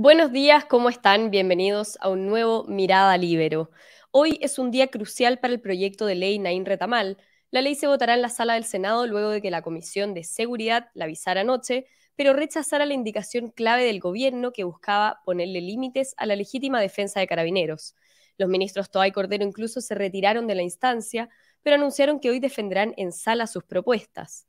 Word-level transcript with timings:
Buenos 0.00 0.30
días, 0.30 0.64
¿cómo 0.64 0.90
están? 0.90 1.32
Bienvenidos 1.32 1.98
a 2.00 2.08
un 2.08 2.26
nuevo 2.26 2.62
Mirada 2.68 3.18
Libero. 3.18 3.72
Hoy 4.12 4.38
es 4.40 4.60
un 4.60 4.70
día 4.70 4.86
crucial 4.86 5.40
para 5.40 5.52
el 5.52 5.60
proyecto 5.60 6.06
de 6.06 6.14
ley 6.14 6.38
Naín 6.38 6.66
Retamal. 6.66 7.18
La 7.50 7.62
ley 7.62 7.74
se 7.74 7.88
votará 7.88 8.14
en 8.14 8.22
la 8.22 8.28
sala 8.28 8.54
del 8.54 8.62
Senado 8.62 9.08
luego 9.08 9.30
de 9.30 9.42
que 9.42 9.50
la 9.50 9.60
Comisión 9.60 10.14
de 10.14 10.22
Seguridad 10.22 10.88
la 10.94 11.06
avisara 11.06 11.40
anoche, 11.40 11.86
pero 12.14 12.32
rechazara 12.32 12.86
la 12.86 12.94
indicación 12.94 13.50
clave 13.50 13.82
del 13.82 13.98
gobierno 13.98 14.52
que 14.52 14.62
buscaba 14.62 15.20
ponerle 15.24 15.60
límites 15.62 16.14
a 16.16 16.26
la 16.26 16.36
legítima 16.36 16.80
defensa 16.80 17.18
de 17.18 17.26
carabineros. 17.26 17.96
Los 18.36 18.48
ministros 18.48 18.92
Toa 18.92 19.08
y 19.08 19.10
Cordero 19.10 19.42
incluso 19.42 19.80
se 19.80 19.96
retiraron 19.96 20.46
de 20.46 20.54
la 20.54 20.62
instancia, 20.62 21.28
pero 21.60 21.74
anunciaron 21.74 22.20
que 22.20 22.30
hoy 22.30 22.38
defenderán 22.38 22.94
en 22.98 23.10
sala 23.10 23.48
sus 23.48 23.64
propuestas 23.64 24.46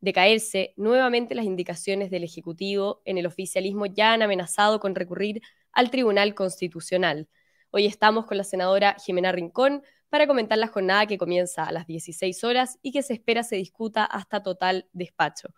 de 0.00 0.12
caerse, 0.12 0.74
nuevamente 0.76 1.34
las 1.34 1.44
indicaciones 1.44 2.10
del 2.10 2.24
Ejecutivo 2.24 3.02
en 3.04 3.18
el 3.18 3.26
oficialismo 3.26 3.86
ya 3.86 4.12
han 4.12 4.22
amenazado 4.22 4.78
con 4.80 4.94
recurrir 4.94 5.42
al 5.72 5.90
Tribunal 5.90 6.34
Constitucional. 6.34 7.28
Hoy 7.70 7.86
estamos 7.86 8.26
con 8.26 8.36
la 8.36 8.44
senadora 8.44 8.96
Jimena 9.04 9.32
Rincón 9.32 9.82
para 10.08 10.26
comentar 10.26 10.56
la 10.58 10.68
jornada 10.68 11.06
que 11.06 11.18
comienza 11.18 11.64
a 11.64 11.72
las 11.72 11.86
16 11.86 12.44
horas 12.44 12.78
y 12.80 12.92
que 12.92 13.02
se 13.02 13.14
espera 13.14 13.42
se 13.42 13.56
discuta 13.56 14.04
hasta 14.04 14.42
total 14.42 14.88
despacho. 14.92 15.48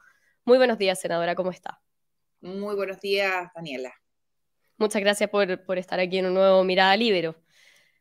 Muy 0.45 0.59
buenos 0.59 0.79
días, 0.79 1.01
senadora, 1.01 1.35
¿cómo 1.35 1.51
está? 1.51 1.81
Muy 2.41 2.75
buenos 2.75 3.01
días, 3.01 3.51
Daniela. 3.55 3.93
Muchas 4.79 5.03
gracias 5.03 5.29
por, 5.29 5.65
por 5.65 5.77
estar 5.77 6.01
aquí 6.01 6.19
en 6.19 6.27
un 6.27 6.35
nuevo 6.35 6.65
Mirada 6.65 6.97
Libero. 6.97 7.37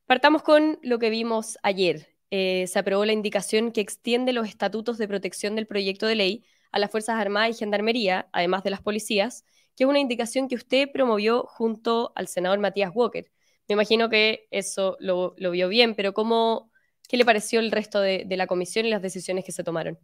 Partamos 0.05 0.41
con 0.41 0.79
lo 0.81 0.97
que 0.97 1.09
vimos 1.09 1.57
ayer. 1.61 2.18
Eh, 2.31 2.67
se 2.67 2.79
aprobó 2.79 3.05
la 3.05 3.13
indicación 3.13 3.71
que 3.71 3.81
extiende 3.81 4.33
los 4.33 4.47
estatutos 4.47 4.97
de 4.97 5.07
protección 5.07 5.55
del 5.55 5.67
proyecto 5.67 6.05
de 6.05 6.15
ley 6.15 6.45
a 6.71 6.79
las 6.79 6.91
Fuerzas 6.91 7.15
Armadas 7.15 7.55
y 7.55 7.59
Gendarmería, 7.59 8.29
además 8.31 8.63
de 8.63 8.69
las 8.69 8.81
policías, 8.81 9.45
que 9.75 9.83
es 9.83 9.89
una 9.89 9.99
indicación 9.99 10.47
que 10.47 10.55
usted 10.55 10.89
promovió 10.91 11.43
junto 11.43 12.11
al 12.15 12.27
senador 12.27 12.59
Matías 12.59 12.91
Walker. 12.93 13.31
Me 13.67 13.73
imagino 13.73 14.09
que 14.09 14.47
eso 14.51 14.97
lo, 14.99 15.35
vio 15.35 15.69
bien, 15.69 15.95
pero 15.95 16.13
¿cómo, 16.13 16.71
¿qué 17.07 17.17
le 17.17 17.25
pareció 17.25 17.59
el 17.59 17.71
resto 17.71 18.01
de, 18.01 18.25
la 18.29 18.47
comisión 18.47 18.85
y 18.85 18.89
las 18.89 19.01
decisiones 19.01 19.45
que 19.45 19.51
se 19.51 19.63
tomaron? 19.63 19.97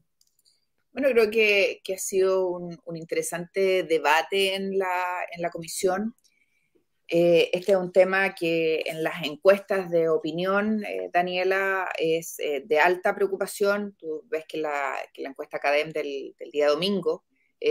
Bueno, 0.92 1.09
creo 1.09 1.30
que, 1.30 1.81
ha 1.94 1.98
sido 1.98 2.48
un, 2.48 2.78
interesante 2.96 3.84
debate 3.84 4.56
en 4.56 4.78
la, 4.78 5.26
en 5.31 5.42
la 5.42 5.50
comisión. 5.50 6.16
Eh, 7.08 7.52
este 7.53 7.73
es 7.73 7.78
un 7.78 7.92
tema 7.92 8.34
que 8.34 8.81
en 8.86 9.03
las 9.03 9.23
encuestas 9.23 9.92
de 9.92 10.09
opinión, 10.09 10.84
eh, 10.86 11.09
Daniela, 11.14 11.88
es 12.00 12.39
eh, 12.39 12.64
de 12.66 12.80
alta 12.80 13.14
preocupación. 13.16 13.95
Tú 13.97 14.23
ves 14.28 14.45
que 14.47 14.58
la, 14.58 14.95
encuesta 15.16 15.59
CADEM 15.59 15.92
del, 15.92 16.36
día 16.52 16.70
domingo 16.70 17.23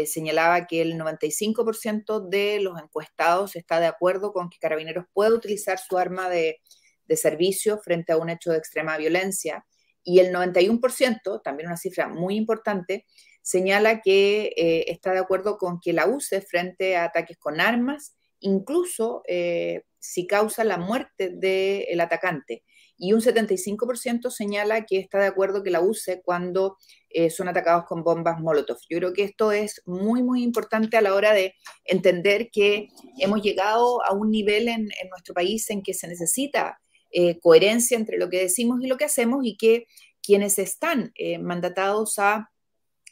señalaba 0.06 0.66
que 0.66 0.82
el 0.82 0.98
95% 0.98 2.28
de 2.28 2.58
los 2.60 2.80
encuestados 2.80 3.54
está 3.54 3.78
de 3.78 3.86
acuerdo 3.86 4.32
con 4.32 4.50
que 4.50 4.58
Carabineros 4.58 5.04
puede 5.12 5.32
utilizar 5.32 5.78
su 5.78 5.98
arma 5.98 6.28
de, 6.28 6.60
de 7.06 7.16
servicio 7.16 7.78
frente 7.78 8.12
a 8.12 8.16
un 8.16 8.28
hecho 8.28 8.50
de 8.50 8.58
extrema 8.58 8.96
violencia. 8.96 9.64
Y 10.02 10.18
el 10.18 10.34
91%, 10.34 11.42
también 11.42 11.68
una 11.68 11.76
cifra 11.76 12.08
muy 12.08 12.34
importante, 12.36 13.06
señala 13.42 14.00
que 14.00 14.84
está 14.88 15.12
de 15.12 15.20
acuerdo 15.20 15.58
con 15.58 15.78
que 15.80 15.92
la 15.92 16.06
use 16.06 16.40
frente 16.40 16.96
a 16.96 17.04
ataques 17.04 17.38
con 17.38 17.60
armas 17.60 18.16
incluso 18.40 19.22
eh, 19.26 19.82
si 19.98 20.26
causa 20.26 20.64
la 20.64 20.78
muerte 20.78 21.30
del 21.30 22.00
atacante. 22.00 22.62
Y 22.96 23.12
un 23.12 23.20
75% 23.20 24.30
señala 24.30 24.84
que 24.84 24.98
está 24.98 25.18
de 25.18 25.26
acuerdo 25.26 25.62
que 25.64 25.70
la 25.70 25.80
use 25.80 26.22
cuando 26.22 26.76
eh, 27.10 27.30
son 27.30 27.48
atacados 27.48 27.86
con 27.86 28.04
bombas 28.04 28.38
Molotov. 28.38 28.78
Yo 28.88 28.98
creo 28.98 29.12
que 29.12 29.24
esto 29.24 29.50
es 29.50 29.82
muy, 29.84 30.22
muy 30.22 30.42
importante 30.44 30.96
a 30.96 31.02
la 31.02 31.14
hora 31.14 31.32
de 31.32 31.54
entender 31.84 32.50
que 32.52 32.88
hemos 33.18 33.42
llegado 33.42 34.04
a 34.04 34.12
un 34.12 34.30
nivel 34.30 34.68
en, 34.68 34.88
nuestro 35.10 35.34
país 35.34 35.68
en 35.70 35.82
que 35.82 35.94
se 35.94 36.06
necesita 36.06 36.80
eh, 37.10 37.40
coherencia 37.40 37.96
entre 37.96 38.18
lo 38.18 38.28
que 38.28 38.40
decimos 38.40 38.80
y 38.82 38.86
lo 38.86 38.96
que 38.96 39.06
hacemos 39.06 39.44
y 39.44 39.56
que 39.56 39.86
quienes 40.22 40.58
están 40.58 41.12
mandatados 41.40 42.18
a 42.18 42.50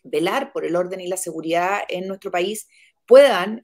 velar 0.02 0.52
por 0.52 0.64
el 0.64 0.76
orden 0.76 1.00
y 1.00 1.08
la 1.08 1.18
seguridad 1.18 1.80
en 1.88 2.08
nuestro 2.08 2.30
país 2.30 2.68
puedan 3.06 3.60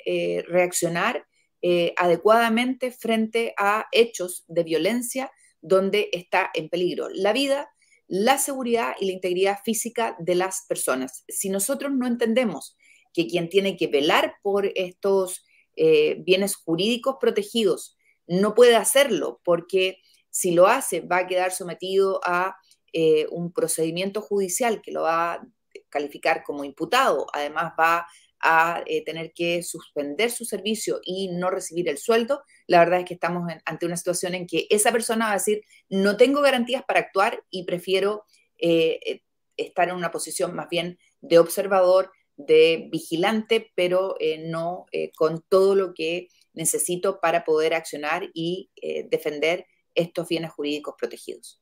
reaccionar 0.46 1.27
eh, 1.62 1.94
adecuadamente 1.96 2.92
frente 2.92 3.54
a 3.56 3.86
hechos 3.92 4.44
de 4.48 4.64
violencia 4.64 5.30
donde 5.60 6.08
está 6.12 6.50
en 6.54 6.68
peligro 6.68 7.08
la 7.08 7.32
vida, 7.32 7.70
la 8.06 8.38
seguridad 8.38 8.94
y 9.00 9.06
la 9.06 9.12
integridad 9.12 9.58
física 9.64 10.16
de 10.18 10.34
las 10.34 10.64
personas. 10.68 11.24
Si 11.28 11.50
nosotros 11.50 11.92
no 11.92 12.06
entendemos 12.06 12.76
que 13.12 13.26
quien 13.26 13.48
tiene 13.48 13.76
que 13.76 13.88
velar 13.88 14.36
por 14.42 14.70
estos 14.74 15.44
eh, 15.76 16.16
bienes 16.20 16.56
jurídicos 16.56 17.16
protegidos 17.20 17.96
no 18.26 18.54
puede 18.54 18.76
hacerlo 18.76 19.40
porque 19.44 19.98
si 20.30 20.52
lo 20.52 20.66
hace 20.66 21.00
va 21.00 21.18
a 21.18 21.26
quedar 21.26 21.50
sometido 21.50 22.20
a 22.24 22.56
eh, 22.92 23.26
un 23.30 23.52
procedimiento 23.52 24.20
judicial 24.20 24.80
que 24.82 24.92
lo 24.92 25.02
va 25.02 25.34
a 25.34 25.46
calificar 25.88 26.42
como 26.44 26.64
imputado, 26.64 27.26
además 27.32 27.72
va 27.78 28.06
a 28.40 28.82
eh, 28.86 29.04
tener 29.04 29.32
que 29.32 29.62
suspender 29.62 30.30
su 30.30 30.44
servicio 30.44 31.00
y 31.02 31.28
no 31.28 31.50
recibir 31.50 31.88
el 31.88 31.98
sueldo, 31.98 32.42
la 32.66 32.78
verdad 32.78 33.00
es 33.00 33.04
que 33.04 33.14
estamos 33.14 33.50
ante 33.64 33.86
una 33.86 33.96
situación 33.96 34.34
en 34.34 34.46
que 34.46 34.66
esa 34.70 34.92
persona 34.92 35.26
va 35.26 35.32
a 35.32 35.34
decir, 35.34 35.62
no 35.88 36.16
tengo 36.16 36.40
garantías 36.40 36.84
para 36.84 37.00
actuar 37.00 37.42
y 37.50 37.64
prefiero 37.64 38.24
eh, 38.58 39.00
eh, 39.04 39.22
estar 39.56 39.88
en 39.88 39.96
una 39.96 40.10
posición 40.10 40.54
más 40.54 40.68
bien 40.68 40.98
de 41.20 41.38
observador, 41.38 42.12
de 42.36 42.88
vigilante, 42.92 43.72
pero 43.74 44.14
no 44.46 44.86
con 45.16 45.42
todo 45.48 45.74
lo 45.74 45.92
que 45.92 46.28
necesito 46.52 47.18
para 47.20 47.44
poder 47.44 47.74
accionar 47.74 48.30
y 48.32 48.70
defender 49.10 49.66
estos 49.96 50.28
bienes 50.28 50.52
jurídicos 50.52 50.94
protegidos. 50.96 51.60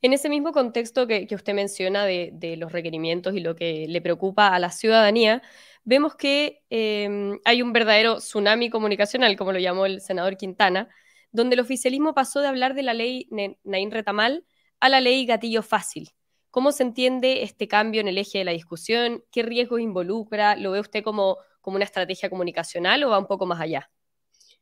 En 0.00 0.12
ese 0.12 0.28
mismo 0.28 0.52
contexto 0.52 1.08
que, 1.08 1.26
usted 1.32 1.54
menciona 1.54 2.06
de, 2.06 2.30
de, 2.32 2.56
los 2.56 2.70
requerimientos 2.70 3.34
y 3.34 3.40
lo 3.40 3.56
que 3.56 3.86
le 3.88 4.00
preocupa 4.00 4.54
a 4.54 4.58
la 4.60 4.70
ciudadanía, 4.70 5.42
vemos 5.88 6.16
que 6.16 6.62
em, 6.68 7.38
hay 7.46 7.62
un 7.62 7.72
verdadero 7.72 8.18
tsunami 8.18 8.68
comunicacional, 8.68 9.34
como 9.36 9.52
lo 9.52 9.58
llamó 9.58 9.86
el 9.86 10.02
senador 10.02 10.36
Quintana, 10.36 10.90
donde 11.32 11.54
el 11.54 11.60
oficialismo 11.60 12.12
pasó 12.12 12.40
de 12.40 12.48
hablar 12.48 12.74
de 12.74 12.82
la 12.82 12.92
ley 12.92 13.26
Naín 13.64 13.90
Retamal 13.90 14.44
a 14.80 14.90
la 14.90 15.00
ley 15.00 15.24
Gatillo 15.24 15.62
Fácil. 15.62 16.10
¿Cómo 16.50 16.72
se 16.72 16.82
entiende 16.82 17.42
este 17.42 17.68
cambio 17.68 18.02
en 18.02 18.08
el 18.08 18.18
eje 18.18 18.36
de 18.36 18.44
la 18.44 18.52
discusión? 18.52 19.24
¿Qué 19.32 19.42
riesgos 19.42 19.80
involucra? 19.80 20.56
¿Lo 20.56 20.72
ve 20.72 20.80
usted 20.80 21.02
como, 21.02 21.38
como 21.62 21.76
una 21.76 21.86
estrategia 21.86 22.28
comunicacional 22.28 23.02
o 23.04 23.08
va 23.08 23.18
un 23.18 23.26
poco 23.26 23.46
más 23.46 23.58
allá? 23.58 23.90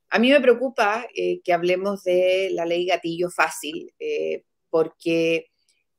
A 0.09 0.21
mí 0.21 0.31
me 0.31 0.41
preocupa 0.41 1.09
eh, 1.13 1.41
que 1.43 1.53
hablemos 1.53 2.05
de 2.05 2.51
la 2.53 2.67
ley 2.67 2.87
Gatillo 2.87 3.31
Fácil, 3.31 3.93
eh, 3.99 4.45
porque 4.71 5.51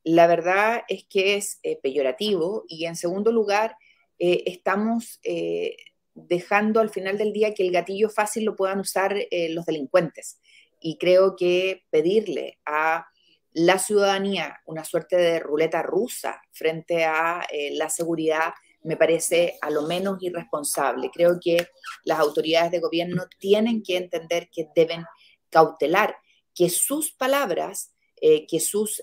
la 0.05 0.25
verdad 0.25 0.83
es 0.87 1.05
que 1.09 1.35
es 1.35 1.59
eh, 1.63 1.77
peyorativo 1.83 2.63
y 2.69 2.85
en 2.85 2.95
segundo 2.95 3.33
lugar 3.33 3.75
eh, 4.19 4.43
estamos 4.47 5.19
eh, 5.23 5.77
dejando 6.15 6.79
al 6.79 6.89
final 6.89 7.17
del 7.17 7.33
día 7.33 7.53
que 7.53 7.63
el 7.63 7.71
gatillo 7.71 8.09
fácil 8.09 8.45
lo 8.45 8.55
puedan 8.55 8.79
usar 8.79 9.15
eh, 9.15 9.49
los 9.49 9.65
delincuentes. 9.65 10.39
Y 10.79 10.97
creo 10.97 11.35
que 11.35 11.83
pedirle 11.89 12.59
a 12.65 13.07
la 13.53 13.79
ciudadanía 13.79 14.59
una 14.65 14.83
suerte 14.83 15.17
de 15.17 15.39
ruleta 15.39 15.81
rusa 15.81 16.41
frente 16.51 17.05
a 17.05 17.43
la 17.71 17.89
seguridad 17.89 18.53
me 18.83 18.95
parece 18.95 19.57
a 19.61 19.71
lo 19.71 19.81
menos 19.87 20.21
irresponsable. 20.21 21.09
Creo 21.11 21.39
que 21.41 21.67
las 22.03 22.19
autoridades 22.19 22.69
de 22.69 22.79
gobierno 22.79 23.25
tienen 23.39 23.81
que 23.81 23.97
entender 23.97 24.49
que 24.53 24.67
deben 24.75 25.03
cautelar 25.49 26.15
que 26.53 26.69
sus 26.69 27.11
palabras, 27.11 27.95
que 28.21 28.59
sus 28.59 29.01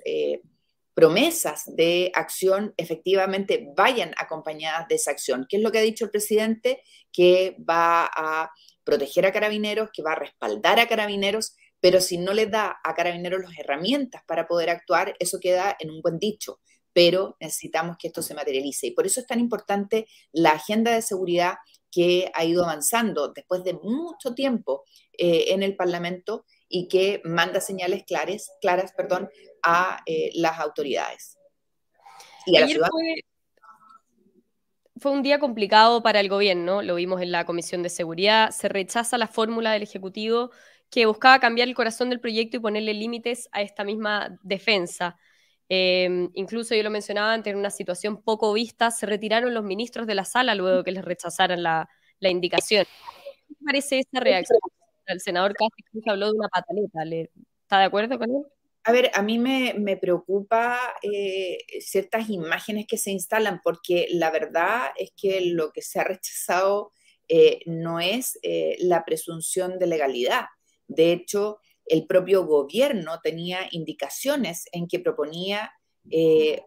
promesas 0.94 1.64
de 1.66 2.10
acción 2.14 2.72
efectivamente 2.76 3.66
vayan 3.76 4.14
acompañadas 4.16 4.86
de 4.88 4.94
esa 4.94 5.10
acción. 5.10 5.46
¿Qué 5.48 5.56
es 5.56 5.62
lo 5.62 5.72
que 5.72 5.78
ha 5.78 5.82
dicho 5.82 6.04
el 6.04 6.10
presidente? 6.10 6.82
Que 7.12 7.56
va 7.68 8.08
a 8.14 8.50
proteger 8.84 9.26
a 9.26 9.32
carabineros, 9.32 9.90
que 9.92 10.02
va 10.02 10.12
a 10.12 10.18
respaldar 10.18 10.78
a 10.78 10.86
carabineros, 10.86 11.56
pero 11.80 12.00
si 12.00 12.16
no 12.16 12.32
le 12.32 12.46
da 12.46 12.78
a 12.82 12.94
carabineros 12.94 13.42
las 13.42 13.58
herramientas 13.58 14.22
para 14.26 14.46
poder 14.46 14.70
actuar, 14.70 15.16
eso 15.18 15.38
queda 15.40 15.76
en 15.80 15.90
un 15.90 16.00
buen 16.00 16.18
dicho, 16.18 16.60
pero 16.92 17.36
necesitamos 17.40 17.96
que 17.98 18.08
esto 18.08 18.22
se 18.22 18.34
materialice. 18.34 18.86
Y 18.86 18.90
por 18.92 19.06
eso 19.06 19.20
es 19.20 19.26
tan 19.26 19.40
importante 19.40 20.06
la 20.32 20.52
agenda 20.52 20.92
de 20.92 21.02
seguridad 21.02 21.56
que 21.90 22.30
ha 22.34 22.44
ido 22.44 22.64
avanzando 22.64 23.32
después 23.32 23.62
de 23.64 23.74
mucho 23.74 24.34
tiempo 24.34 24.84
eh, 25.16 25.46
en 25.48 25.62
el 25.62 25.76
Parlamento 25.76 26.44
y 26.74 26.88
que 26.88 27.22
manda 27.24 27.60
señales 27.60 28.02
claras, 28.02 28.50
claras 28.60 28.92
perdón, 28.96 29.30
a 29.62 30.02
eh, 30.06 30.32
las 30.34 30.58
autoridades. 30.58 31.38
Y 32.46 32.56
a 32.56 32.66
Fue, 34.96 35.12
un 35.12 35.22
día 35.22 35.38
complicado 35.38 36.02
para 36.02 36.18
el 36.18 36.28
gobierno, 36.28 36.82
lo 36.82 36.96
vimos 36.96 37.22
en 37.22 37.30
la 37.30 37.46
Comisión 37.46 37.84
de 37.84 37.90
Seguridad, 37.90 38.50
se 38.50 38.68
rechaza 38.68 39.18
la 39.18 39.28
fórmula 39.28 39.70
del 39.70 39.84
Ejecutivo 39.84 40.50
que 40.90 41.06
buscaba 41.06 41.38
cambiar 41.38 41.68
el 41.68 41.76
corazón 41.76 42.10
del 42.10 42.18
proyecto 42.18 42.56
y 42.56 42.60
ponerle 42.60 42.92
límites 42.92 43.48
a 43.52 43.62
esta 43.62 43.84
misma 43.84 44.36
defensa. 44.42 45.16
Em, 45.68 46.28
incluso 46.34 46.74
yo 46.74 46.82
lo 46.82 46.90
mencionaba 46.90 47.32
antes, 47.32 47.52
en 47.52 47.58
una 47.60 47.70
situación 47.70 48.20
poco 48.20 48.52
vista, 48.52 48.90
se 48.90 49.06
retiraron 49.06 49.54
los 49.54 49.62
ministros 49.62 50.08
de 50.08 50.16
la 50.16 50.24
sala 50.24 50.56
luego 50.56 50.82
que 50.82 50.90
les 50.90 51.04
rechazaran 51.04 51.62
la, 51.62 51.88
la 52.18 52.30
indicación. 52.30 52.84
¿Qué 53.46 53.54
parece 53.64 54.00
esa 54.00 54.18
reacción? 54.18 54.58
El 55.06 55.20
senador 55.20 55.54
casi 55.54 56.10
habló 56.10 56.26
de 56.32 56.38
una 56.38 56.48
pataleta. 56.48 57.02
¿Está 57.62 57.78
de 57.78 57.84
acuerdo 57.84 58.18
con 58.18 58.30
él? 58.30 58.44
A 58.86 58.92
ver, 58.92 59.10
a 59.14 59.22
mí 59.22 59.38
me, 59.38 59.96
preocupa 59.96 60.78
eh, 61.00 61.56
ciertas 61.80 62.28
imágenes 62.28 62.86
que 62.86 62.98
se 62.98 63.10
instalan 63.10 63.62
porque 63.64 64.06
la 64.10 64.30
verdad 64.30 64.88
es 64.98 65.10
que 65.16 65.40
lo 65.40 65.72
que 65.72 65.80
se 65.80 66.00
ha 66.00 66.04
rechazado 66.04 66.92
eh, 67.28 67.60
no 67.64 67.98
es 67.98 68.38
eh, 68.42 68.76
la 68.80 69.06
presunción 69.06 69.78
de 69.78 69.86
legalidad. 69.86 70.44
De 70.86 71.12
hecho, 71.12 71.60
el 71.86 72.06
propio 72.06 72.44
gobierno 72.44 73.20
tenía 73.22 73.60
indicaciones 73.70 74.66
en 74.70 74.86
que 74.86 75.00
proponía 75.00 75.72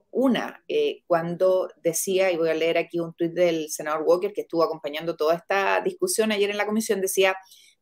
una, 0.10 0.64
cuando 1.06 1.70
decía, 1.84 2.32
y 2.32 2.38
voy 2.38 2.50
a 2.50 2.56
leer 2.56 2.80
aquí 2.80 3.00
un 3.00 3.14
tuit 3.14 3.34
del 3.34 3.70
senador 3.70 4.02
Walker 4.04 4.34
que 4.34 4.42
estuvo 4.42 4.64
acompañando 4.64 5.16
toda 5.16 5.36
esta 5.36 5.80
discusión 5.82 6.32
ayer 6.32 6.50
en 6.50 6.58
la 6.58 6.66
comisión, 6.66 7.02
decía, 7.02 7.38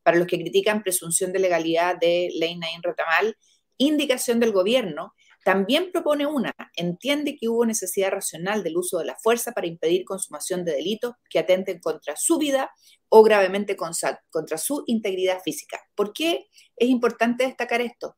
para 0.06 0.18
los 0.18 0.28
que 0.28 0.38
critican 0.38 0.84
presunción 0.84 1.32
de 1.32 1.40
legalidad 1.40 1.96
de 1.98 2.30
ley 2.36 2.56
Nain 2.56 2.80
Retamal, 2.80 3.36
indicación 3.76 4.38
del 4.38 4.52
gobierno, 4.52 5.14
también 5.44 5.90
propone 5.90 6.26
una, 6.26 6.54
entiende 6.76 7.36
que 7.36 7.48
hubo 7.48 7.66
necesidad 7.66 8.12
racional 8.12 8.62
del 8.62 8.76
uso 8.76 9.00
de 9.00 9.04
la 9.04 9.16
fuerza 9.16 9.50
para 9.50 9.66
impedir 9.66 10.04
consumación 10.04 10.64
de 10.64 10.74
delitos 10.74 11.14
que 11.28 11.40
atenten 11.40 11.80
contra 11.80 12.14
su 12.14 12.38
vida 12.38 12.70
o 13.08 13.24
gravemente 13.24 13.74
contra 13.76 14.58
su 14.58 14.84
integridad 14.86 15.40
física. 15.44 15.80
¿Por 15.96 16.12
qué 16.12 16.46
es 16.76 16.88
importante 16.88 17.42
destacar 17.42 17.80
esto? 17.80 18.14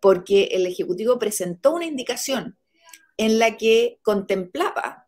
Porque 0.00 0.44
el 0.52 0.64
Ejecutivo 0.64 1.18
presentó 1.18 1.74
una 1.74 1.84
indicación 1.84 2.56
en 3.18 3.38
la 3.38 3.58
que 3.58 3.98
contemplaba 4.02 5.06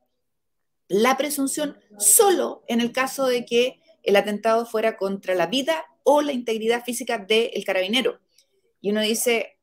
la 0.89 1.17
presunción 1.17 1.79
solo 1.99 2.65
en 2.69 2.83
el 2.83 2.93
caso 2.93 3.27
de 3.27 3.47
que 3.47 3.81
el 4.03 4.17
atentado 4.17 4.67
fuera 4.67 4.99
contra 4.99 5.35
la 5.35 5.47
vida 5.47 5.87
o 6.11 6.23
la 6.23 6.33
integridad 6.33 6.85
física 6.85 7.19
del 7.19 7.63
carabinero. 7.67 8.19
Y 8.81 8.93
uno 8.93 9.03
dice, 9.03 9.59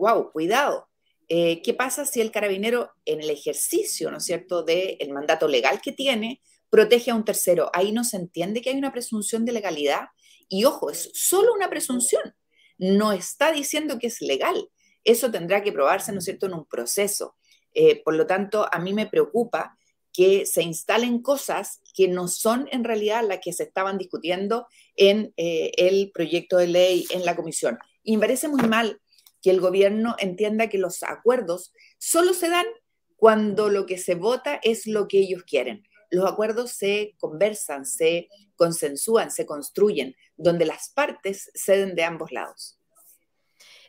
wow, 0.00 0.32
cuidado. 0.32 0.88
Eh, 1.28 1.62
¿Qué 1.62 1.72
pasa 1.72 2.04
si 2.04 2.20
el 2.20 2.32
carabinero 2.32 2.90
en 3.04 3.20
el 3.20 3.30
ejercicio, 3.30 4.10
¿no 4.10 4.16
es 4.16 4.24
cierto?, 4.24 4.64
del 4.64 5.12
mandato 5.12 5.46
legal 5.46 5.80
que 5.80 5.92
tiene, 5.92 6.42
protege 6.68 7.12
a 7.12 7.14
un 7.14 7.24
tercero? 7.24 7.70
Ahí 7.72 7.92
no 7.92 8.02
se 8.02 8.16
entiende 8.16 8.60
que 8.60 8.70
hay 8.70 8.76
una 8.76 8.90
presunción 8.90 9.44
de 9.44 9.52
legalidad. 9.52 10.08
Y 10.48 10.64
ojo, 10.64 10.90
es 10.90 11.12
solo 11.14 11.54
una 11.54 11.70
presunción. 11.70 12.34
No 12.76 13.12
está 13.12 13.52
diciendo 13.52 14.00
que 14.00 14.08
es 14.08 14.20
legal. 14.20 14.68
Eso 15.04 15.30
tendrá 15.30 15.62
que 15.62 15.70
probarse, 15.70 16.10
¿no 16.10 16.18
es 16.18 16.24
cierto?, 16.24 16.46
en 16.46 16.54
un 16.54 16.66
proceso. 16.66 17.36
Eh, 17.72 18.02
por 18.02 18.16
lo 18.16 18.26
tanto, 18.26 18.66
a 18.68 18.80
mí 18.80 18.92
me 18.92 19.06
preocupa 19.06 19.78
que 20.14 20.46
se 20.46 20.62
instalen 20.62 21.20
cosas 21.20 21.80
que 21.92 22.06
no 22.06 22.28
son 22.28 22.68
en 22.70 22.84
realidad 22.84 23.24
las 23.26 23.40
que 23.40 23.52
se 23.52 23.64
estaban 23.64 23.98
discutiendo 23.98 24.68
en 24.96 25.34
eh, 25.36 25.72
el 25.76 26.12
proyecto 26.14 26.56
de 26.56 26.68
ley 26.68 27.04
en 27.10 27.24
la 27.24 27.34
comisión. 27.34 27.78
Y 28.04 28.16
me 28.16 28.20
parece 28.20 28.46
muy 28.46 28.62
mal 28.62 29.00
que 29.42 29.50
el 29.50 29.60
gobierno 29.60 30.14
entienda 30.20 30.68
que 30.68 30.78
los 30.78 31.02
acuerdos 31.02 31.72
solo 31.98 32.32
se 32.32 32.48
dan 32.48 32.64
cuando 33.16 33.68
lo 33.70 33.86
que 33.86 33.98
se 33.98 34.14
vota 34.14 34.60
es 34.62 34.86
lo 34.86 35.08
que 35.08 35.18
ellos 35.18 35.42
quieren. 35.42 35.82
Los 36.10 36.30
acuerdos 36.30 36.70
se 36.70 37.16
conversan, 37.18 37.84
se 37.84 38.28
consensúan, 38.54 39.32
se 39.32 39.46
construyen, 39.46 40.14
donde 40.36 40.64
las 40.64 40.90
partes 40.90 41.50
ceden 41.54 41.96
de 41.96 42.04
ambos 42.04 42.30
lados. 42.30 42.78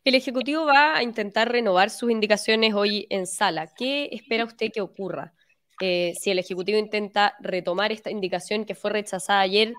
El 0.03 0.15
Ejecutivo 0.15 0.65
va 0.65 0.97
a 0.97 1.03
intentar 1.03 1.51
renovar 1.51 1.91
sus 1.91 2.09
indicaciones 2.09 2.73
hoy 2.73 3.05
en 3.11 3.27
sala. 3.27 3.71
¿Qué 3.75 4.09
espera 4.11 4.45
usted 4.45 4.71
que 4.73 4.81
ocurra? 4.81 5.34
Eh, 5.81 6.13
si 6.19 6.31
el 6.31 6.39
Ejecutivo 6.39 6.77
intenta 6.77 7.35
retomar 7.39 7.91
esta 7.91 8.09
indicación 8.09 8.65
que 8.65 8.75
fue 8.75 8.91
rechazada 8.91 9.41
ayer, 9.41 9.73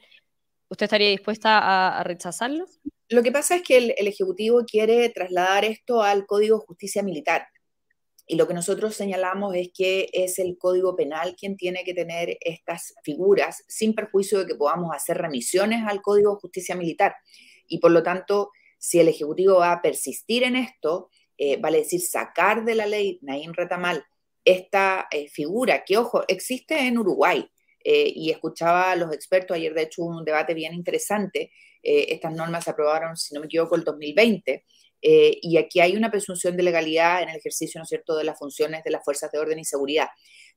¿usted 0.68 0.84
estaría 0.84 1.08
dispuesta 1.10 1.98
a, 1.98 2.02
rechazarlo? 2.04 2.66
Lo 3.08 3.22
que 3.22 3.32
pasa 3.32 3.56
es 3.56 3.62
que 3.62 3.78
el, 3.78 4.08
Ejecutivo 4.08 4.64
quiere 4.64 5.08
trasladar 5.10 5.64
esto 5.64 6.02
al 6.02 6.26
Código 6.26 6.58
de 6.58 6.66
Justicia 6.66 7.02
Militar. 7.02 7.48
Y 8.28 8.34
lo 8.34 8.48
que 8.48 8.54
nosotros 8.54 8.96
señalamos 8.96 9.54
es 9.54 9.68
que 9.72 10.08
es 10.12 10.40
el 10.40 10.58
Código 10.58 10.96
Penal 10.96 11.36
quien 11.36 11.56
tiene 11.56 11.84
que 11.84 11.94
tener 11.94 12.36
estas 12.40 12.94
figuras, 13.04 13.64
sin 13.68 13.94
perjuicio 13.94 14.40
de 14.40 14.46
que 14.46 14.56
podamos 14.56 14.90
hacer 14.94 15.16
remisiones 15.16 15.86
al 15.86 16.02
Código 16.02 16.34
de 16.34 16.40
Justicia 16.40 16.74
Militar. 16.74 17.14
Y 17.68 17.78
por 17.78 17.92
lo 17.92 18.02
tanto, 18.02 18.50
si 18.78 18.98
el 18.98 19.08
Ejecutivo 19.08 19.58
va 19.58 19.72
a 19.72 19.82
persistir 19.82 20.42
en 20.42 20.56
esto, 20.56 21.08
eh, 21.38 21.56
vale 21.58 21.78
decir, 21.78 22.00
sacar 22.00 22.64
de 22.64 22.74
la 22.74 22.86
ley 22.86 23.20
Naín 23.22 23.54
Retamal 23.54 24.04
esta 24.46 25.06
eh, 25.10 25.28
figura, 25.28 25.84
que 25.84 25.98
ojo, 25.98 26.24
existe 26.26 26.78
en 26.78 26.96
Uruguay. 26.96 27.46
Eh, 27.88 28.12
y 28.16 28.32
escuchaba 28.32 28.90
a 28.90 28.96
los 28.96 29.12
expertos, 29.12 29.56
ayer 29.56 29.72
de 29.72 29.82
hecho 29.82 30.02
un 30.02 30.24
debate 30.24 30.54
bien 30.54 30.74
interesante, 30.74 31.52
eh, 31.84 32.06
estas 32.08 32.32
normas 32.32 32.64
se 32.64 32.70
aprobaron, 32.70 33.16
si 33.16 33.32
no 33.32 33.38
me 33.38 33.46
equivoco, 33.46 33.76
el 33.76 33.84
2020, 33.84 34.64
eh, 35.02 35.38
y 35.40 35.56
aquí 35.56 35.78
hay 35.78 35.94
una 35.94 36.10
presunción 36.10 36.56
de 36.56 36.64
legalidad 36.64 37.22
en 37.22 37.28
el 37.28 37.36
ejercicio, 37.36 37.78
¿no 37.78 37.84
es 37.84 37.88
cierto?, 37.88 38.16
de 38.16 38.24
las 38.24 38.40
funciones 38.40 38.82
de 38.82 38.90
las 38.90 39.04
fuerzas 39.04 39.30
de 39.30 39.38
orden 39.38 39.60
y 39.60 39.64
seguridad. 39.64 40.08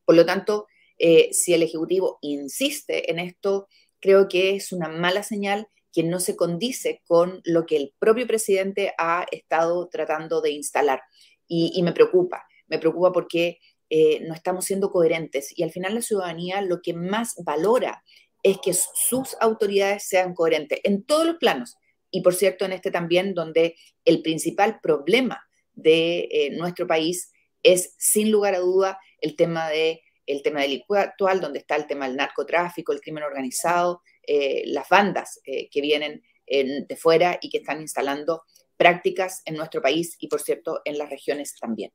Por 0.03 0.15
lo 0.15 0.25
tanto, 0.25 0.65
si 0.97 1.53
el 1.53 1.61
Ejecutivo 1.61 2.17
insiste 2.21 3.11
en 3.11 3.19
esto, 3.19 3.67
creo 3.99 4.27
que 4.27 4.55
es 4.55 4.71
una 4.71 4.89
mala 4.89 5.21
señal 5.21 5.67
que 5.93 6.01
no 6.01 6.19
se 6.19 6.35
condice 6.35 7.03
con 7.05 7.41
lo 7.45 7.67
que 7.67 7.77
el 7.77 7.93
propio 7.99 8.25
presidente 8.25 8.93
ha 8.97 9.27
estado 9.31 9.87
tratando 9.87 10.41
de 10.41 10.49
instalar. 10.49 11.03
Y, 11.47 11.79
me 11.83 11.93
preocupa, 11.93 12.43
me 12.67 12.79
preocupa 12.79 13.11
porque 13.11 13.59
no 13.89 14.33
estamos 14.35 14.65
siendo 14.65 14.91
coherentes 14.91 15.51
y 15.57 15.63
al 15.63 15.71
final 15.71 15.95
la 15.95 16.01
ciudadanía 16.01 16.61
lo 16.61 16.81
que 16.81 16.93
más 16.93 17.33
valora 17.43 18.03
es 18.43 18.57
que 18.63 18.73
sus 18.73 19.35
autoridades 19.39 20.07
sean 20.07 20.33
coherentes 20.33 20.79
en 20.83 21.03
todos 21.03 21.25
los 21.25 21.37
planos. 21.37 21.77
Y 22.11 22.21
por 22.21 22.33
cierto, 22.33 22.65
en 22.65 22.73
este 22.73 22.91
también, 22.91 23.33
donde 23.33 23.75
el 24.05 24.21
principal 24.21 24.79
problema 24.81 25.43
de 25.73 26.27
eh, 26.31 26.49
nuestro 26.51 26.87
país 26.87 27.31
es, 27.63 27.93
sin 27.97 28.31
lugar 28.31 28.55
a 28.55 28.59
duda, 28.59 28.99
el 29.21 29.35
tema, 29.35 29.69
de, 29.69 30.01
el 30.25 30.41
tema 30.41 30.61
actual, 30.97 31.41
donde 31.41 31.59
está 31.59 31.75
el 31.75 31.87
tema 31.87 32.07
del 32.07 32.17
narcotráfico, 32.17 32.93
el 32.93 33.01
crimen 33.01 33.23
organizado, 33.23 34.01
eh, 34.25 34.63
las 34.65 34.87
bandas 34.89 35.39
eh, 35.45 35.69
que 35.69 35.81
vienen 35.81 36.23
de 36.51 36.95
fuera 36.95 37.37
y 37.43 37.49
que 37.51 37.59
están 37.59 37.79
instalando 37.79 38.41
prácticas 38.75 39.43
en 39.45 39.53
nuestro 39.53 39.83
país 39.83 40.15
y, 40.19 40.27
por 40.29 40.41
cierto, 40.41 40.81
en 40.83 40.97
las 40.97 41.07
regiones 41.11 41.53
también. 41.59 41.91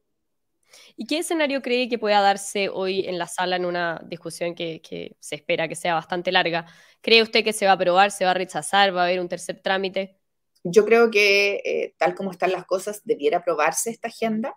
¿Y 0.97 1.07
qué 1.07 1.19
escenario 1.19 1.63
cree 1.63 1.89
que 1.89 1.99
pueda 1.99 2.21
darse 2.21 2.69
hoy 2.69 3.07
en 3.07 3.19
la 3.19 3.27
sala 3.27 3.57
en 3.57 3.65
una 3.65 4.01
discusión 4.07 4.55
que, 4.55 5.17
se 5.19 5.35
espera 5.35 5.69
que 5.69 5.75
sea 5.75 5.95
bastante 5.95 6.31
larga? 6.31 6.67
¿Cree 7.01 7.23
usted 7.23 7.45
que 7.45 7.53
se 7.53 7.67
va 7.67 7.73
a 7.73 7.75
aprobar, 7.75 8.11
se 8.11 8.25
va 8.25 8.31
a 8.31 8.35
rechazar, 8.35 8.95
va 8.95 9.03
a 9.03 9.05
haber 9.07 9.21
un 9.21 9.29
tercer 9.29 9.61
trámite? 9.61 10.19
Yo 10.63 10.85
creo 10.85 11.11
que 11.11 11.61
eh, 11.65 11.95
tal 11.99 12.15
como 12.15 12.31
están 12.31 12.53
las 12.53 12.65
cosas, 12.65 13.03
debiera 13.05 13.39
aprobarse 13.39 13.91
esta 13.91 14.09
agenda, 14.09 14.57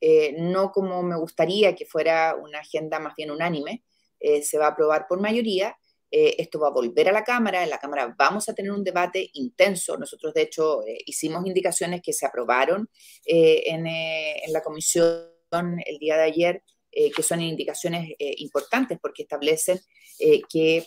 eh, 0.00 0.36
no 0.38 0.70
como 0.70 1.02
me 1.02 1.16
gustaría 1.16 1.74
que 1.74 1.86
fuera 1.86 2.36
una 2.36 2.60
agenda 2.60 3.00
más 3.00 3.14
bien 3.16 3.30
unánime, 3.30 3.82
eh, 4.20 4.42
se 4.42 4.58
va 4.58 4.66
a 4.66 4.70
aprobar 4.70 5.06
por 5.08 5.20
mayoría. 5.20 5.76
esto 6.10 6.58
va 6.58 6.68
a 6.68 6.70
volver 6.70 7.08
a 7.10 7.12
la 7.12 7.22
Cámara, 7.22 7.62
en 7.62 7.68
la 7.68 7.78
Cámara 7.78 8.14
vamos 8.16 8.48
a 8.48 8.54
tener 8.54 8.72
un 8.72 8.82
debate 8.82 9.28
intenso. 9.34 9.98
Nosotros, 9.98 10.32
de 10.32 10.42
hecho, 10.42 10.80
hicimos 11.04 11.44
indicaciones 11.46 12.00
que 12.02 12.14
se 12.14 12.24
aprobaron 12.24 12.88
en, 13.26 13.86
en 13.86 14.52
la 14.52 14.62
comisión 14.62 15.37
el 15.50 15.98
día 15.98 16.16
de 16.16 16.24
ayer, 16.24 16.62
eh, 16.92 17.10
que 17.10 17.22
son 17.22 17.40
indicaciones 17.40 18.10
eh, 18.18 18.34
importantes 18.38 18.98
porque 19.00 19.22
establecen 19.22 19.78
eh, 20.18 20.40
que 20.48 20.86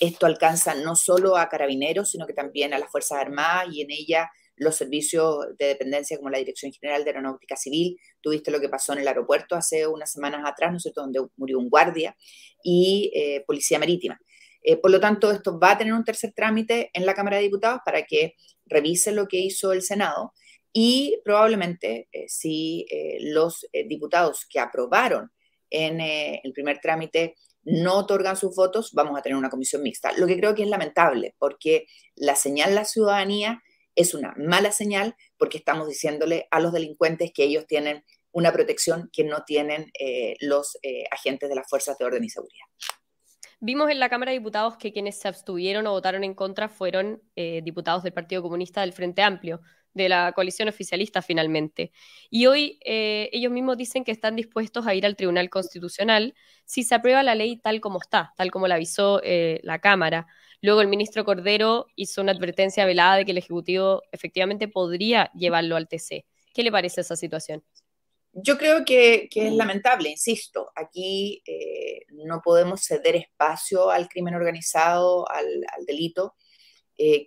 esto 0.00 0.26
alcanza 0.26 0.74
no 0.74 0.96
solo 0.96 1.36
a 1.36 1.48
carabineros, 1.48 2.10
sino 2.10 2.26
que 2.26 2.32
también 2.32 2.74
a 2.74 2.78
las 2.78 2.90
Fuerzas 2.90 3.18
Armadas 3.18 3.68
y 3.72 3.82
en 3.82 3.90
ella 3.90 4.30
los 4.56 4.76
servicios 4.76 5.38
de 5.58 5.66
dependencia 5.66 6.16
como 6.16 6.30
la 6.30 6.38
Dirección 6.38 6.72
General 6.72 7.04
de 7.04 7.10
Aeronáutica 7.10 7.56
Civil. 7.56 7.98
Tuviste 8.20 8.50
lo 8.50 8.60
que 8.60 8.68
pasó 8.68 8.92
en 8.92 9.00
el 9.00 9.08
aeropuerto 9.08 9.54
hace 9.54 9.86
unas 9.86 10.12
semanas 10.12 10.42
atrás, 10.44 10.70
¿no 10.70 10.76
es 10.76 10.82
cierto?, 10.82 11.02
donde 11.02 11.20
murió 11.36 11.58
un 11.58 11.68
guardia 11.68 12.16
y 12.62 13.12
Policía 13.46 13.78
Marítima. 13.78 14.18
por 14.80 14.90
lo 14.90 15.00
tanto, 15.00 15.30
esto 15.30 15.58
va 15.58 15.72
a 15.72 15.78
tener 15.78 15.92
un 15.94 16.04
tercer 16.04 16.32
trámite 16.32 16.90
en 16.92 17.06
la 17.06 17.14
Cámara 17.14 17.38
de 17.38 17.44
Diputados 17.44 17.80
para 17.84 18.02
que 18.02 18.34
revise 18.66 19.12
lo 19.12 19.26
que 19.26 19.38
hizo 19.38 19.72
el 19.72 19.82
Senado 19.82 20.32
y 20.72 21.20
probablemente 21.24 22.08
eh, 22.12 22.24
si 22.28 22.86
eh, 22.90 23.18
los 23.20 23.66
eh, 23.72 23.86
diputados 23.86 24.46
que 24.48 24.58
aprobaron 24.58 25.30
en 25.68 26.00
el 26.00 26.52
primer 26.52 26.80
trámite 26.80 27.34
no 27.62 27.94
otorgan 27.94 28.36
sus 28.36 28.54
votos, 28.54 28.92
vamos 28.92 29.18
a 29.18 29.22
tener 29.22 29.36
una 29.38 29.48
comisión 29.48 29.82
mixta. 29.82 30.12
Lo 30.12 30.26
que 30.26 30.36
creo 30.36 30.54
que 30.54 30.64
es 30.64 30.68
lamentable, 30.68 31.34
porque 31.38 31.86
la 32.14 32.36
señal 32.36 32.74
la 32.74 32.84
ciudadanía 32.84 33.62
es 33.94 34.12
una 34.12 34.34
mala 34.36 34.70
señal, 34.70 35.14
porque 35.38 35.56
estamos 35.56 35.88
diciéndole 35.88 36.46
a 36.50 36.60
los 36.60 36.74
delincuentes 36.74 37.30
que 37.32 37.44
ellos 37.44 37.66
tienen 37.66 38.04
una 38.32 38.52
protección 38.52 39.08
que 39.14 39.24
no 39.24 39.44
tienen 39.44 39.90
los 40.40 40.76
agentes 41.10 41.48
de 41.48 41.54
las 41.54 41.68
fuerzas 41.68 41.96
de 41.96 42.04
orden 42.04 42.24
y 42.24 42.28
seguridad. 42.28 42.66
Vimos 43.60 43.90
en 43.90 44.00
la 44.00 44.10
Cámara 44.10 44.32
de 44.32 44.38
Diputados 44.38 44.76
que 44.76 44.92
quienes 44.92 45.18
se 45.18 45.28
abstuvieron 45.28 45.86
o 45.86 45.92
votaron 45.92 46.24
en 46.24 46.34
contra 46.34 46.68
fueron 46.68 47.22
diputados 47.34 48.02
del 48.02 48.12
Partido 48.12 48.42
Comunista 48.42 48.82
del 48.82 48.92
Frente 48.92 49.22
Amplio 49.22 49.60
de 49.94 50.08
la 50.08 50.32
coalición 50.32 50.68
oficialista 50.68 51.22
finalmente. 51.22 51.92
Y 52.30 52.46
hoy 52.46 52.78
eh, 52.84 53.28
ellos 53.32 53.52
mismos 53.52 53.76
dicen 53.76 54.04
que 54.04 54.12
están 54.12 54.36
dispuestos 54.36 54.86
a 54.86 54.94
ir 54.94 55.04
al 55.06 55.16
Tribunal 55.16 55.50
Constitucional 55.50 56.34
si 56.64 56.82
se 56.82 56.94
aprueba 56.94 57.22
la 57.22 57.34
ley 57.34 57.58
tal 57.58 57.80
como 57.80 57.98
está, 58.00 58.32
tal 58.36 58.50
como 58.50 58.68
la 58.68 58.76
avisó 58.76 59.20
eh, 59.22 59.60
la 59.62 59.80
Cámara. 59.80 60.26
Luego 60.60 60.80
el 60.80 60.88
ministro 60.88 61.24
Cordero 61.24 61.86
hizo 61.96 62.22
una 62.22 62.32
advertencia 62.32 62.86
velada 62.86 63.16
de 63.16 63.24
que 63.24 63.32
el 63.32 63.38
Ejecutivo 63.38 64.02
efectivamente 64.12 64.68
podría 64.68 65.30
llevarlo 65.34 65.76
al 65.76 65.88
TC. 65.88 66.24
¿Qué 66.54 66.62
le 66.62 66.72
parece 66.72 67.00
esa 67.00 67.16
situación? 67.16 67.64
Yo 68.34 68.56
creo 68.56 68.82
que, 68.86 69.28
es 69.30 69.52
lamentable, 69.52 70.08
insisto, 70.08 70.70
aquí 70.74 71.42
eh, 71.44 72.06
no 72.12 72.40
podemos 72.42 72.82
ceder 72.82 73.16
espacio 73.16 73.90
al 73.90 74.08
crimen 74.08 74.34
organizado, 74.34 75.28
al, 75.28 75.44
delito. 75.86 76.34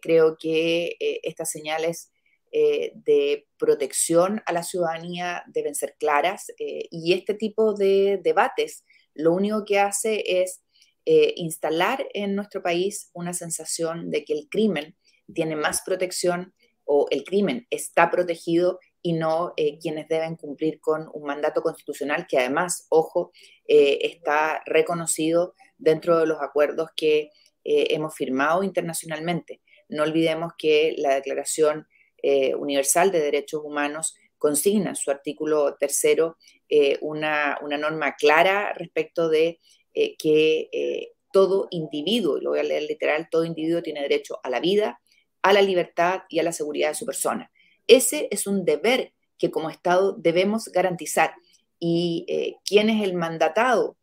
creo 0.01 0.35
que 0.39 0.95
estas 1.21 1.51
señales 1.51 2.09
eh, 2.57 2.93
de 2.95 3.49
protección 3.57 4.41
a 4.45 4.53
la 4.53 4.63
ciudadanía 4.63 5.43
deben 5.45 5.75
ser 5.75 5.97
claras 5.99 6.45
eh, 6.57 6.87
y 6.89 7.11
este 7.11 7.33
tipo 7.33 7.73
de 7.73 8.21
debates 8.23 8.85
lo 9.13 9.33
único 9.33 9.65
que 9.65 9.77
hace 9.77 10.23
es 10.41 10.63
eh, 11.05 11.33
instalar 11.35 12.07
en 12.13 12.33
nuestro 12.33 12.63
país 12.63 13.09
una 13.11 13.33
sensación 13.33 14.09
de 14.09 14.23
que 14.23 14.31
el 14.31 14.47
crimen 14.49 14.95
tiene 15.33 15.57
más 15.57 15.81
protección 15.85 16.53
o 16.85 17.07
el 17.11 17.25
crimen 17.25 17.67
está 17.71 18.09
protegido 18.09 18.79
y 19.01 19.11
no 19.11 19.53
quienes 19.81 20.07
deben 20.07 20.37
cumplir 20.37 20.79
con 20.79 21.09
un 21.13 21.23
mandato 21.23 21.61
constitucional 21.61 22.25
que 22.25 22.37
además, 22.37 22.87
ojo, 22.89 23.31
está 23.67 24.61
reconocido 24.65 25.55
dentro 25.77 26.19
de 26.19 26.25
los 26.25 26.41
acuerdos 26.41 26.89
que 26.95 27.31
hemos 27.63 28.15
firmado 28.15 28.63
internacionalmente. 28.63 29.61
No 29.89 30.03
olvidemos 30.03 30.53
que 30.57 30.95
la 30.97 31.15
declaración 31.15 31.87
eh, 32.27 32.55
Universal 32.55 33.11
de 33.11 33.21
Derechos 33.21 33.61
Humanos 33.63 34.15
consigna 34.39 34.95
su 34.95 35.11
artículo 35.11 35.75
tercero 35.75 36.37
eh, 36.67 36.97
una, 37.01 37.59
norma 37.61 38.15
clara 38.15 38.73
respecto 38.73 39.29
de 39.29 39.59
eh, 39.93 40.15
que 40.17 41.11
todo 41.31 41.67
individuo, 41.69 42.39
y 42.39 42.41
lo 42.41 42.49
voy 42.49 42.59
a 42.59 42.63
leer 42.63 42.81
literal, 42.83 43.27
todo 43.29 43.45
individuo 43.45 43.83
tiene 43.83 44.01
derecho 44.01 44.39
a 44.41 44.49
la 44.49 44.59
vida, 44.59 44.99
a 45.43 45.53
la 45.53 45.61
libertad 45.61 46.21
y 46.27 46.39
a 46.39 46.43
la 46.43 46.51
seguridad 46.51 46.89
de 46.89 46.95
su 46.95 47.05
persona. 47.05 47.51
Ese 47.85 48.27
es 48.31 48.47
un 48.47 48.65
deber 48.65 49.13
que 49.37 49.51
como 49.51 49.69
Estado 49.69 50.13
debemos 50.17 50.69
garantizar. 50.69 51.35
¿Y 51.77 52.25
quién 52.65 52.89
es 52.89 53.03
el 53.03 53.13
mandatado 53.13 53.97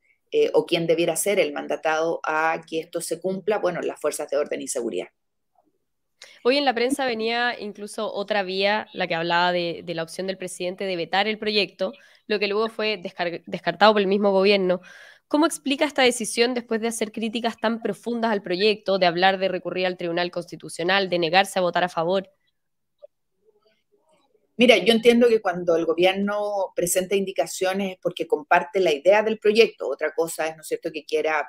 o 0.52 0.66
quién 0.66 0.86
debiera 0.86 1.16
ser 1.16 1.40
el 1.40 1.52
mandatado 1.52 2.20
a 2.22 2.60
que 2.68 2.78
esto 2.78 3.00
se 3.00 3.20
cumpla? 3.20 3.58
Bueno, 3.58 3.80
las 3.80 3.98
fuerzas 3.98 4.30
de 4.30 4.36
orden 4.36 4.62
y 4.62 4.68
seguridad. 4.68 5.08
Hoy 6.44 6.58
en 6.58 6.64
la 6.64 6.74
prensa 6.74 7.06
venía 7.06 7.58
incluso 7.58 8.12
otra 8.12 8.42
vía, 8.42 8.88
la 8.92 9.06
que 9.06 9.14
hablaba 9.14 9.52
de, 9.52 9.84
la 9.86 10.02
opción 10.02 10.26
del 10.26 10.38
presidente 10.38 10.84
de 10.84 10.96
vetar 10.96 11.28
el 11.28 11.38
proyecto, 11.38 11.92
lo 12.26 12.38
que 12.38 12.48
luego 12.48 12.68
fue 12.68 13.00
descartado 13.46 13.92
por 13.92 14.00
el 14.00 14.08
mismo 14.08 14.32
gobierno. 14.32 14.80
¿Cómo 15.28 15.46
explica 15.46 15.84
esta 15.84 16.02
decisión 16.02 16.52
después 16.52 16.80
de 16.80 16.88
hacer 16.88 17.10
críticas 17.10 17.56
tan 17.58 17.80
profundas 17.80 18.32
al 18.32 18.42
proyecto, 18.42 18.98
de 18.98 19.06
hablar 19.06 19.38
de 19.38 19.48
recurrir 19.48 19.86
al 19.86 19.96
Tribunal 19.96 20.30
Constitucional, 20.30 21.08
de 21.08 21.18
negarse 21.18 21.58
a 21.58 21.62
votar 21.62 21.84
a 21.84 21.88
favor? 21.88 22.28
Mira, 24.56 24.76
yo 24.76 24.92
entiendo 24.92 25.28
que 25.28 25.40
cuando 25.40 25.74
el 25.76 25.86
gobierno 25.86 26.72
presenta 26.76 27.16
indicaciones 27.16 27.92
es 27.92 27.98
porque 28.00 28.26
comparte 28.26 28.80
la 28.80 28.92
idea 28.92 29.22
del 29.22 29.38
proyecto. 29.38 29.88
Otra 29.88 30.12
cosa 30.14 30.46
es, 30.46 30.56
¿no 30.56 30.60
es 30.60 30.68
cierto?, 30.68 30.92
que 30.92 31.04
quiera 31.04 31.48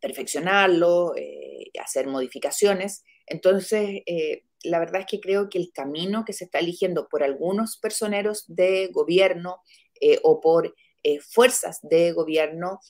perfeccionarlo, 0.00 1.14
eh, 1.16 1.70
hacer 1.82 2.06
modificaciones. 2.06 3.04
Entonces, 3.26 4.02
eh, 4.06 4.44
la 4.62 4.78
verdad 4.78 5.02
es 5.02 5.06
que 5.06 5.20
creo 5.20 5.48
que 5.48 5.58
el 5.58 5.72
camino 5.72 6.24
que 6.24 6.32
se 6.32 6.44
está 6.44 6.58
eligiendo 6.58 7.08
por 7.08 7.22
algunos 7.22 7.76
personeros 7.76 8.44
de 8.48 8.88
gobierno 8.88 9.60
eh, 10.00 10.20
o 10.22 10.40
por 10.40 10.74
eh, 11.02 11.20
fuerzas 11.20 11.80
de 11.82 12.12
gobierno 12.12 12.80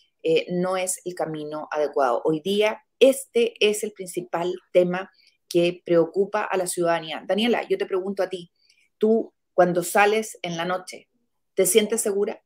no 0.51 0.77
es 0.77 1.01
el 1.05 1.15
camino 1.15 1.67
adecuado. 1.73 2.23
Hoy 2.25 2.41
día, 2.45 2.85
este 3.01 3.55
es 3.59 3.83
el 3.83 3.91
principal 3.91 4.55
tema 4.73 5.11
que 5.49 5.83
preocupa 5.85 6.45
a 6.45 6.57
la 6.57 6.69
ciudadanía. 6.69 7.25
Daniela, 7.27 7.67
yo 7.69 7.77
te 7.77 7.87
pregunto 7.87 8.23
a 8.23 8.29
ti, 8.29 8.53
tú 8.99 9.35
cuando 9.53 9.83
sales 9.83 10.39
en 10.43 10.57
la 10.57 10.65
noche, 10.65 11.09
¿te 11.55 11.67
sientes 11.67 12.01
segura? 12.01 12.43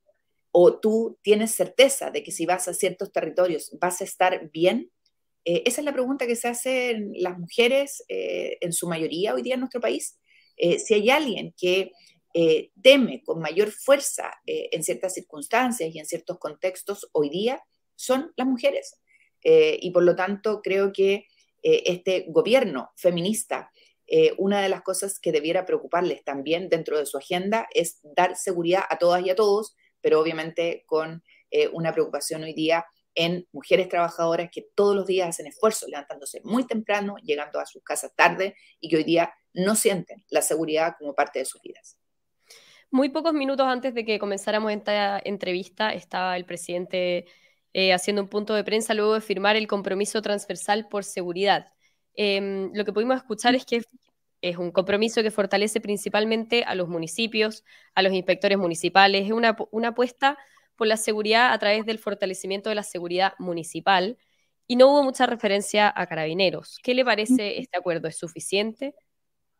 ¿O 0.51 0.81
tú 0.81 1.19
tienes 1.23 1.55
certeza 1.55 2.11
de 2.11 2.23
que 2.23 2.33
si 2.33 2.47
vas 2.47 2.67
a 2.67 2.75
ciertos 2.75 3.13
territorios 3.13 3.77
vas 3.79 4.01
a 4.01 4.05
estar 4.05 4.51
bien? 4.51 4.91
Eh, 5.47 5.63
esa 5.65 5.81
es 5.81 5.85
la 5.85 5.93
pregunta 5.93 6.27
que 6.27 6.35
se 6.35 6.49
hacen 6.49 7.13
las 7.15 7.39
mujeres 7.39 8.05
eh, 8.09 8.59
en 8.61 8.73
su 8.73 8.89
mayoría 8.89 9.33
hoy 9.33 9.43
día 9.43 9.55
en 9.55 9.61
nuestro 9.61 9.81
país. 9.81 10.19
Eh, 10.57 10.81
si 10.81 10.95
hay 10.95 11.09
alguien 11.09 11.55
que 11.57 11.93
teme 12.83 13.23
con 13.25 13.41
mayor 13.41 13.71
fuerza 13.71 14.31
en 14.45 14.83
ciertas 14.83 15.15
circunstancias 15.15 15.95
y 15.95 15.99
en 15.99 16.05
ciertos 16.05 16.39
contextos 16.39 17.09
hoy 17.13 17.31
día, 17.31 17.65
son 17.95 18.31
las 18.37 18.47
mujeres. 18.47 19.01
y 19.43 19.91
por 19.91 20.03
lo 20.03 20.15
tanto, 20.15 20.61
creo 20.61 20.93
que 20.93 21.25
este 21.63 22.27
gobierno 22.29 22.91
feminista, 22.95 23.73
una 24.37 24.61
de 24.61 24.69
las 24.69 24.83
cosas 24.83 25.19
que 25.19 25.33
debiera 25.33 25.65
preocuparles 25.65 26.25
también 26.25 26.69
dentro 26.69 26.99
de 26.99 27.07
su 27.07 27.17
agenda 27.17 27.69
es 27.73 28.01
dar 28.03 28.37
seguridad 28.37 28.83
a 28.91 28.99
todas 28.99 29.25
y 29.25 29.31
a 29.31 29.35
todos, 29.35 29.75
pero 30.03 30.21
obviamente 30.21 30.85
con 30.85 31.23
una 31.73 31.95
preocupación 31.95 32.43
hoy 32.43 32.53
día 32.53 32.85
en 33.17 33.49
mujeres 33.51 33.89
trabajadoras 33.89 34.51
que 34.53 34.69
todos 34.75 34.95
los 34.95 35.07
días 35.07 35.31
hacen 35.31 35.47
esfuerzos, 35.47 35.89
levantándose 35.89 36.41
muy 36.45 36.67
temprano, 36.67 37.17
llegando 37.23 37.59
a 37.59 37.67
sus 37.67 37.83
casas 37.83 38.15
tarde 38.15 38.55
y 38.79 38.89
que 38.89 38.97
hoy 38.97 39.05
día 39.05 39.33
no 39.55 39.75
sienten 39.75 40.23
la 40.29 40.43
seguridad 40.43 40.95
como 40.99 41.15
parte 41.15 41.41
de 41.41 41.47
sus 41.47 41.61
vidas. 41.63 41.99
Muy 42.91 43.09
pocos 43.09 43.33
minutos 43.33 43.67
antes 43.67 43.95
de 43.95 44.05
que 44.05 44.19
comenzáramos 44.19 44.71
esta 44.71 45.19
entrevista, 45.25 45.93
estaba 45.93 46.37
el 46.37 46.45
presidente 46.45 47.25
eh, 47.73 47.93
haciendo 47.93 48.23
un 48.23 48.29
punto 48.29 48.55
de 48.55 48.63
prensa 48.63 48.95
luego 48.95 49.15
de 49.15 49.21
firmar 49.21 49.57
el 49.57 49.67
compromiso 49.67 50.21
transversal 50.23 50.87
por 50.89 51.03
seguridad. 51.03 51.73
Em, 52.15 52.71
lo 52.75 52.85
que 52.85 52.93
pudimos 52.93 53.17
escuchar 53.17 53.55
es 53.55 53.65
que 53.65 53.83
es 54.43 54.57
un 54.59 54.71
compromiso 54.71 55.23
que 55.23 55.31
fortalece 55.31 55.81
principalmente 55.81 56.65
a 56.65 56.75
los 56.75 56.89
municipios, 56.89 57.65
a 57.95 58.03
los 58.03 58.13
inspectores 58.13 58.59
municipales, 58.59 59.25
es 59.25 59.33
una, 59.33 59.57
una 59.73 59.89
apuesta 59.89 60.39
por 60.77 60.87
la 60.87 60.97
seguridad 60.97 61.53
a 61.53 61.59
través 61.59 61.87
del 61.87 61.99
fortalecimiento 61.99 62.69
de 62.69 62.75
la 62.75 62.83
seguridad 62.83 63.33
municipal 63.39 64.19
y 64.67 64.77
no 64.77 64.89
hubo 64.89 65.03
mucha 65.03 65.27
referencia 65.27 65.93
a 65.95 66.07
carabineros. 66.07 66.79
¿Qué 66.83 66.95
le 66.95 67.05
parece 67.05 67.59
este 67.59 67.79
acuerdo? 67.79 68.09
¿Es 68.09 68.19
suficiente? 68.19 68.95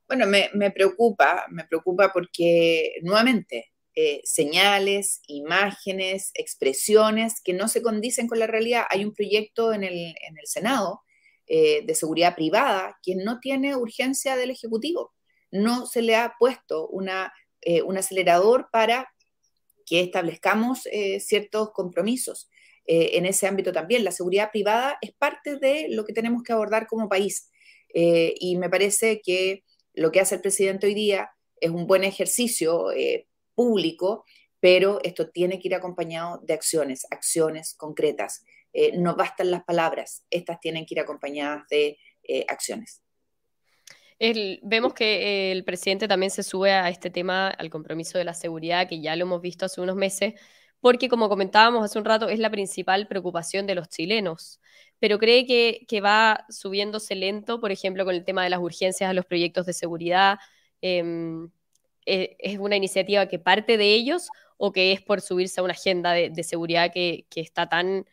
Bueno, 0.09 0.27
me, 0.27 0.71
preocupa, 0.71 1.47
me 1.51 1.65
preocupa 1.65 2.13
porque 2.13 2.95
nuevamente 3.03 3.73
eh, 3.95 4.21
señales, 4.25 5.21
imágenes, 5.27 6.31
expresiones 6.35 7.41
que 7.43 7.55
no 7.55 7.67
se 7.67 7.83
condicen 7.83 8.29
con 8.29 8.39
la 8.39 8.47
realidad. 8.47 8.85
Hay 8.89 9.05
un 9.05 9.15
proyecto 9.15 9.73
en 9.73 9.85
el, 9.85 10.15
Senado 10.45 11.03
eh, 11.47 11.85
de 11.85 11.95
seguridad 11.95 12.37
privada 12.37 12.99
que 13.03 13.17
no 13.17 13.41
tiene 13.41 13.75
urgencia 13.75 14.37
del 14.37 14.51
Ejecutivo. 14.51 15.13
No 15.51 15.87
se 15.87 16.03
le 16.03 16.15
ha 16.17 16.35
puesto 16.39 16.87
una, 16.89 17.33
eh, 17.63 17.83
un 17.83 17.97
acelerador 17.97 18.69
para 18.71 19.09
que 19.87 20.01
establezcamos 20.01 20.87
eh, 20.87 21.21
ciertos 21.21 21.71
compromisos 21.71 22.51
eh, 22.87 23.11
en 23.15 23.25
ese 23.25 23.47
ámbito 23.47 23.73
también. 23.73 24.05
La 24.05 24.11
seguridad 24.11 24.51
privada 24.51 24.99
es 25.01 25.13
parte 25.13 25.57
de 25.57 25.87
lo 25.89 26.05
que 26.05 26.13
tenemos 26.13 26.43
que 26.43 26.53
abordar 26.53 26.87
como 26.87 27.09
país 27.09 27.51
eh, 27.95 28.35
y 28.39 28.57
me 28.57 28.69
parece 28.69 29.23
que 29.23 29.65
lo 29.95 30.13
que 30.13 30.21
hace 30.21 30.35
el 30.35 30.43
presidente 30.43 30.87
hoy 30.89 30.95
día 30.95 31.31
es 31.59 31.71
un 31.71 31.87
buen 31.87 32.05
ejercicio 32.05 32.89
público, 33.55 34.27
pero 34.61 34.99
esto 35.03 35.31
tiene 35.31 35.59
que 35.59 35.69
ir 35.69 35.75
acompañado 35.75 36.39
de 36.43 36.53
acciones, 36.53 37.07
acciones 37.11 37.75
concretas. 37.75 38.45
no 38.99 39.17
bastan 39.17 39.51
las 39.51 39.65
palabras, 39.65 40.23
estas 40.29 40.61
tienen 40.61 40.85
que 40.85 40.97
ir 40.97 41.01
acompañadas 41.01 41.67
de 41.71 41.99
acciones 42.47 43.06
vemos 44.63 44.95
que 44.95 45.53
el 45.53 45.65
presidente 45.65 46.09
también 46.09 46.31
se 46.31 46.43
sube 46.43 46.73
a 46.73 46.89
este 46.89 47.11
tema, 47.11 47.49
al 47.49 47.71
compromiso 47.71 48.19
de 48.19 48.25
la 48.25 48.35
seguridad, 48.35 48.89
que 48.89 49.01
ya 49.01 49.17
lo 49.17 49.23
hemos 49.25 49.43
visto 49.43 49.67
hace 49.67 49.81
unos 49.81 49.97
meses, 49.97 50.35
porque 50.81 51.09
como 51.09 51.29
comentábamos 51.29 51.85
hace 51.85 51.99
un 51.99 52.05
rato, 52.05 52.29
es 52.29 52.39
la 52.39 52.51
principal 52.51 53.07
preocupación 53.09 53.67
de 53.67 53.75
los 53.75 53.89
chilenos. 53.89 54.61
Pero 54.99 55.19
cree 55.19 55.47
que, 55.47 56.01
va 56.01 56.47
subiéndose 56.49 57.15
lento, 57.15 57.61
por 57.61 57.73
ejemplo, 57.73 58.05
con 58.05 58.15
el 58.15 58.25
tema 58.25 58.45
de 58.45 58.51
las 58.51 58.61
urgencias 58.61 59.11
a 59.11 59.13
los 59.13 59.27
proyectos 59.27 59.67
de 59.67 59.73
seguridad. 59.75 60.39
Em, 60.81 61.51
eh, 62.07 62.37
¿Es 62.39 62.59
una 62.59 62.77
iniciativa 62.77 63.27
que 63.29 63.39
parte 63.39 63.77
de 63.79 63.95
ellos 63.95 64.29
o 64.59 64.73
que 64.73 64.93
es 64.93 65.03
por 65.03 65.21
subirse 65.21 65.61
a 65.61 65.65
una 65.65 65.75
agenda 65.75 66.13
de, 66.13 66.43
seguridad 66.45 66.93
que, 66.93 67.27
está 67.35 67.69
tan 67.69 68.07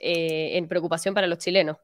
eh, 0.00 0.56
en 0.56 0.68
preocupación 0.68 1.14
para 1.14 1.26
los 1.28 1.38
chilenos? 1.38 1.78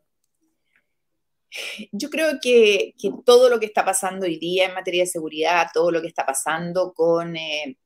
Yo 1.91 2.11
creo 2.11 2.39
que, 2.41 2.95
todo 3.25 3.49
lo 3.49 3.61
que 3.61 3.67
está 3.67 3.85
pasando 3.85 4.27
hoy 4.27 4.39
día 4.39 4.67
en 4.67 4.75
materia 4.75 5.03
de 5.03 5.07
seguridad, 5.07 5.69
todo 5.73 5.91
lo 5.91 6.01
que 6.01 6.09
está 6.09 6.25
pasando 6.25 6.93
con 6.95 7.37
eh, 7.37 7.77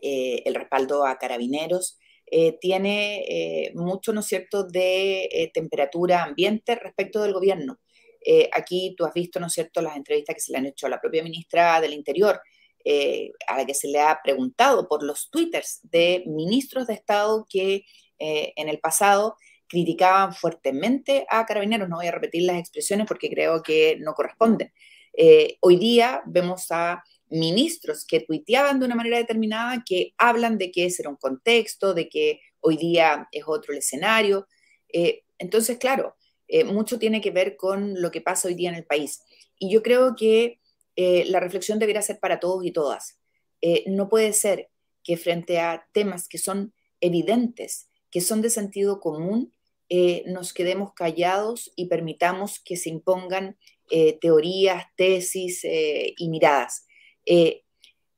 eh, 0.00 0.42
el 0.44 0.54
respaldo 0.54 1.04
a 1.06 1.18
carabineros, 1.18 1.98
eh, 2.30 2.58
tiene 2.60 3.72
mucho, 3.74 4.12
¿no 4.12 4.20
es 4.20 4.26
cierto?, 4.26 4.64
de 4.64 5.50
temperatura 5.54 6.22
ambiente 6.22 6.74
respecto 6.74 7.22
del 7.22 7.32
gobierno. 7.32 7.78
aquí 8.52 8.94
tú 8.96 9.04
has 9.06 9.14
visto, 9.14 9.40
¿no 9.40 9.46
es 9.46 9.54
cierto?, 9.54 9.80
las 9.82 9.96
entrevistas 9.96 10.34
que 10.34 10.40
se 10.40 10.52
le 10.52 10.58
han 10.58 10.66
hecho 10.66 10.86
a 10.86 10.90
la 10.90 11.00
propia 11.00 11.22
ministra 11.22 11.80
del 11.80 11.94
Interior, 11.94 12.40
a 13.46 13.56
la 13.56 13.66
que 13.66 13.74
se 13.74 13.88
le 13.88 14.00
ha 14.00 14.20
preguntado 14.22 14.88
por 14.88 15.02
los 15.02 15.30
twitters 15.30 15.80
de 15.82 16.24
ministros 16.26 16.86
de 16.86 16.94
Estado 16.94 17.46
que 17.48 17.84
en 18.18 18.68
el 18.68 18.78
pasado 18.80 19.36
criticaban 19.68 20.34
fuertemente 20.34 21.26
a 21.28 21.44
carabineros. 21.46 21.88
No 21.88 21.96
voy 21.96 22.06
a 22.06 22.12
repetir 22.12 22.42
las 22.42 22.58
expresiones 22.58 23.06
porque 23.06 23.30
creo 23.30 23.62
que 23.62 23.96
no 24.00 24.14
corresponden. 24.14 24.72
hoy 25.60 25.76
día 25.76 26.22
vemos 26.26 26.66
a 26.70 27.02
ministros 27.30 28.04
que 28.06 28.20
tuiteaban 28.20 28.80
de 28.80 28.86
una 28.86 28.94
manera 28.94 29.18
determinada, 29.18 29.82
que 29.86 30.14
hablan 30.16 30.58
de 30.58 30.70
que 30.70 30.86
ese 30.86 31.02
era 31.02 31.10
un 31.10 31.16
contexto, 31.16 31.94
de 31.94 32.08
que 32.08 32.40
hoy 32.60 32.76
día 32.76 33.28
es 33.32 33.44
otro 33.46 33.72
el 33.72 33.78
escenario. 33.78 34.46
Eh, 34.92 35.24
entonces, 35.38 35.78
claro, 35.78 36.16
eh, 36.48 36.64
mucho 36.64 36.98
tiene 36.98 37.20
que 37.20 37.30
ver 37.30 37.56
con 37.56 38.00
lo 38.00 38.10
que 38.10 38.20
pasa 38.20 38.48
hoy 38.48 38.54
día 38.54 38.70
en 38.70 38.76
el 38.76 38.86
país. 38.86 39.22
Y 39.58 39.70
yo 39.70 39.82
creo 39.82 40.14
que 40.16 40.60
eh, 40.96 41.24
la 41.26 41.40
reflexión 41.40 41.78
debería 41.78 42.02
ser 42.02 42.18
para 42.18 42.40
todos 42.40 42.64
y 42.64 42.72
todas. 42.72 43.18
no 43.86 44.08
puede 44.08 44.32
ser 44.32 44.68
que 45.02 45.16
frente 45.16 45.58
a 45.58 45.84
temas 45.92 46.28
que 46.28 46.38
son 46.38 46.72
evidentes, 47.00 47.88
que 48.10 48.20
son 48.20 48.40
de 48.40 48.50
sentido 48.50 49.00
común, 49.00 49.52
nos 50.26 50.52
quedemos 50.52 50.92
callados 50.92 51.72
y 51.74 51.86
permitamos 51.86 52.60
que 52.60 52.76
se 52.76 52.90
impongan 52.90 53.56
teorías, 54.20 54.84
tesis 54.96 55.64
y 55.64 56.28
miradas. 56.28 56.88
Eh, 57.30 57.64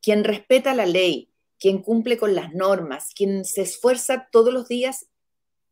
quien 0.01 0.23
respeta 0.23 0.73
la 0.73 0.87
ley, 0.87 1.31
quien 1.59 1.83
cumple 1.83 2.17
con 2.17 2.37
las 2.37 2.55
normas, 2.55 3.13
quien 3.13 3.45
se 3.45 3.63
esfuerza 3.63 4.29
todos 4.31 4.55
los 4.55 4.69
días, 4.69 5.07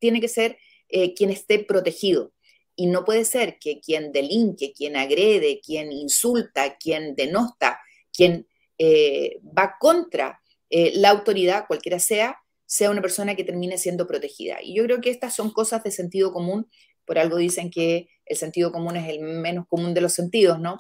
tiene 0.01 0.21
que 0.21 0.27
ser 0.27 0.59
eh, 0.89 1.15
quien 1.15 1.31
esté 1.31 1.61
protegido. 1.61 2.33
Y 2.75 2.87
no 2.87 3.05
puede 3.05 3.25
ser 3.25 3.59
que 3.61 3.81
quien 3.81 4.11
delinque, 4.11 4.73
quien 4.73 4.97
agrede, 4.97 5.61
quien 5.65 5.93
insulta, 5.93 6.77
quien 6.77 7.15
denosta, 7.15 7.81
quien 8.13 8.49
eh, 8.77 9.39
va 9.57 9.77
contra 9.79 10.43
la 10.71 11.09
autoridad, 11.09 11.67
cualquiera 11.67 11.99
sea, 11.99 12.37
sea 12.69 12.91
una 12.91 13.01
persona 13.01 13.35
que 13.35 13.45
termine 13.45 13.79
siendo 13.79 14.07
protegida. 14.07 14.59
Y 14.63 14.75
yo 14.75 14.85
creo 14.85 15.01
que 15.01 15.09
estas 15.09 15.35
son 15.35 15.51
cosas 15.51 15.83
de 15.83 15.91
sentido 15.91 16.33
común. 16.33 16.71
Por 17.07 17.19
algo 17.19 17.39
dicen 17.39 17.71
que 17.71 18.11
el 18.27 18.37
sentido 18.37 18.71
común 18.71 18.97
es 18.97 19.09
el 19.09 19.21
menos 19.21 19.67
común 19.67 19.95
de 19.95 20.03
los 20.03 20.13
sentidos, 20.13 20.61
¿no? 20.61 20.79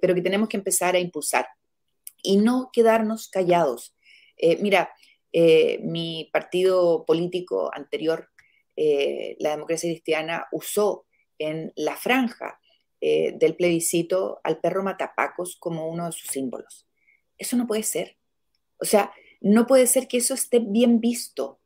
pero 0.00 0.14
que 0.14 0.22
tenemos 0.22 0.48
que 0.48 0.56
empezar 0.56 0.94
a 0.94 1.00
impulsar 1.00 1.48
y 2.22 2.36
no 2.36 2.70
quedarnos 2.72 3.28
callados. 3.28 3.96
Eh, 4.36 4.58
mira, 4.60 4.94
eh, 5.32 5.80
mi 5.82 6.30
partido 6.32 7.04
político 7.04 7.68
anterior, 7.74 8.30
eh, 8.76 9.36
la 9.40 9.50
democracia 9.50 9.90
cristiana, 9.90 10.46
usó 10.52 11.06
en 11.38 11.72
la 11.76 11.96
franja 11.96 12.60
del 13.00 13.54
plebiscito 13.54 14.40
al 14.44 14.60
perro 14.60 14.82
matapacos 14.82 15.56
como 15.60 15.90
uno 15.90 16.06
de 16.06 16.12
sus 16.12 16.30
símbolos. 16.30 16.88
Eso 17.36 17.54
no 17.54 17.66
puede 17.66 17.82
ser. 17.82 18.16
O 18.78 18.86
sea, 18.86 19.12
no 19.44 19.66
puede 19.66 19.86
ser 19.86 20.08
que 20.08 20.16
eso 20.16 20.34
esté 20.34 20.58
bien 20.58 21.00
visto. 21.00 21.60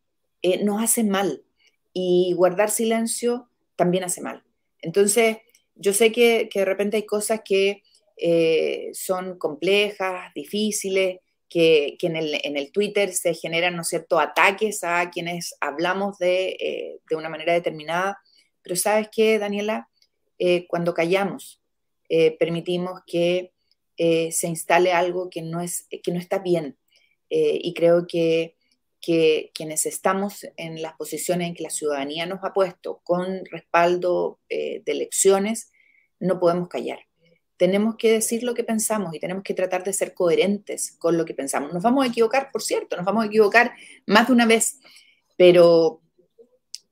nos 0.63 0.83
hace 0.83 1.05
mal. 1.05 1.45
Y 1.93 2.33
guardar 2.35 2.71
silencio 2.71 3.49
también 3.77 4.05
hace 4.05 4.21
mal. 4.21 4.45
Entonces, 4.83 5.39
yo 5.75 5.93
sé 5.93 6.13
que, 6.13 6.49
que 6.51 6.61
de 6.61 6.65
repente 6.65 6.97
hay 6.97 7.07
cosas 7.07 7.41
que 7.45 7.83
eh, 8.17 8.91
son 8.95 9.39
complejas, 9.39 10.33
difíciles, 10.35 11.21
que, 11.49 11.97
en, 12.03 12.17
el, 12.57 12.73
Twitter 12.73 13.13
se 13.13 13.33
generan, 13.33 13.77
¿no 13.77 13.85
cierto?, 13.85 14.19
ataques 14.19 14.83
a 14.83 15.09
quienes 15.11 15.55
hablamos 15.61 16.19
de, 16.19 16.57
eh, 16.61 17.01
una 17.13 17.29
manera 17.29 17.55
determinada. 17.55 18.19
Pero 18.63 18.77
sabes 18.77 19.09
qué, 19.11 19.39
Daniela, 19.39 19.89
eh, 20.39 20.67
cuando 20.67 20.95
callamos, 20.95 21.63
permitimos 22.39 23.03
que 23.07 23.53
se 23.97 24.47
instale 24.47 24.93
algo 24.93 25.29
que 25.29 25.43
no, 25.43 25.61
es, 25.61 25.87
que 26.03 26.11
no 26.11 26.19
está 26.19 26.39
bien. 26.39 26.79
Y 27.31 27.75
creo 27.75 28.07
que, 28.07 28.57
que 29.01 29.51
quienes 29.55 29.87
estamos 29.87 30.47
en 30.57 30.83
las 30.83 30.95
posiciones 30.95 31.49
en 31.49 31.55
que 31.55 31.63
la 31.63 31.71
ciudadanía 31.71 32.27
nos 32.27 32.43
ha 32.43 32.53
puesto 32.53 33.01
con 33.05 33.45
respaldo 33.47 34.41
de 34.49 34.83
elecciones, 34.87 35.71
no 36.21 36.41
podemos 36.41 36.69
callar 36.69 37.01
tenemos 37.59 37.97
que 37.97 38.13
decir 38.13 38.45
lo 38.45 38.55
que 38.55 38.65
pensamos 38.65 39.15
y 39.15 39.19
tenemos 39.19 39.43
que 39.43 39.53
tratar 39.53 39.83
de 39.83 39.93
ser 39.93 40.15
coherentes 40.15 40.97
con 40.99 41.19
lo 41.19 41.25
que 41.25 41.35
pensamos. 41.35 41.75
Nos 41.75 41.83
vamos 41.83 42.05
a 42.05 42.09
equivocar, 42.09 42.51
por 42.53 42.63
cierto, 42.63 42.97
nos 42.97 43.05
vamos 43.05 43.25
a 43.25 43.27
equivocar 43.27 43.75
más 44.07 44.29
de 44.29 44.33
una 44.33 44.47
vez, 44.47 44.79
pero, 45.37 46.01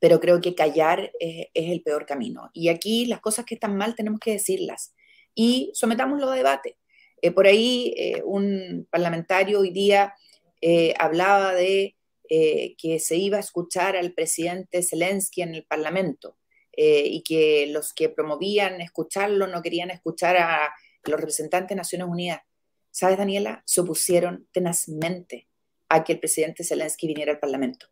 pero 0.01 0.18
creo 0.18 0.40
que 0.40 0.57
callar 0.57 1.12
es, 1.20 1.46
el 1.55 1.83
peor 1.83 2.05
camino. 2.05 2.51
Y 2.53 2.68
aquí 2.68 3.07
las 3.07 3.20
cosas 3.20 3.44
que 3.44 3.55
están 3.55 3.77
mal 3.77 3.94
tenemos 3.94 4.18
que 4.18 4.33
decirlas 4.33 4.92
y 5.35 5.70
sometámoslo 5.72 6.29
a 6.29 6.37
debate. 6.37 6.77
Eh, 7.22 7.31
por 7.31 7.46
ahí 7.46 7.94
eh, 7.96 8.22
un 8.25 8.88
parlamentario 8.90 9.61
hoy 9.61 9.70
día 9.70 10.14
eh, 10.61 10.95
hablaba 10.99 11.55
de 11.55 11.95
que 12.29 12.99
se 12.99 13.16
iba 13.16 13.37
a 13.37 13.40
escuchar 13.40 13.95
al 13.95 14.12
presidente 14.12 14.83
Zelensky 14.83 15.42
en 15.42 15.55
el 15.55 15.64
Parlamento. 15.64 16.37
Eh, 16.77 17.07
y 17.07 17.23
que 17.23 17.66
los 17.69 17.95
que 17.95 18.11
promovían 18.11 18.83
escucharlo 18.83 19.47
no 19.47 19.62
querían 19.62 19.90
escuchar 19.90 20.37
a 20.37 20.75
los 21.05 21.19
representantes 21.19 21.71
de 21.71 21.77
Naciones 21.77 22.07
Unidas. 22.07 22.42
¿Sabes, 22.90 23.16
Daniela? 23.16 23.62
Se 23.64 23.81
opusieron 23.81 24.47
tenazmente 24.53 25.49
a 25.88 26.05
que 26.05 26.12
el 26.12 26.21
presidente 26.21 26.64
Zelensky 26.64 27.07
viniera 27.07 27.33
al 27.33 27.38
Parlamento. 27.38 27.87